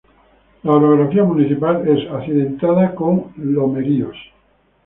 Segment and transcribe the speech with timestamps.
[0.63, 4.17] Su orografía municipio es accidentada con lomeríos.